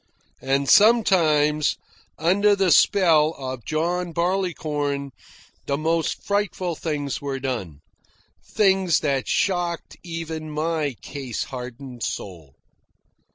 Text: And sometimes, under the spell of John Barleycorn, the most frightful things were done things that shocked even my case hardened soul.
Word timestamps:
And 0.41 0.67
sometimes, 0.67 1.77
under 2.17 2.55
the 2.55 2.71
spell 2.71 3.35
of 3.37 3.63
John 3.65 4.13
Barleycorn, 4.13 5.11
the 5.67 5.77
most 5.77 6.23
frightful 6.23 6.73
things 6.75 7.21
were 7.21 7.39
done 7.39 7.81
things 8.43 9.01
that 9.01 9.27
shocked 9.27 9.97
even 10.01 10.49
my 10.49 10.95
case 11.03 11.43
hardened 11.43 12.01
soul. 12.01 12.55